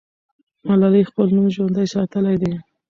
ملالۍ 0.67 1.03
خپل 1.09 1.27
نوم 1.35 1.47
ژوندی 1.55 1.85
ساتلی 1.93 2.35
دی. 2.41 2.53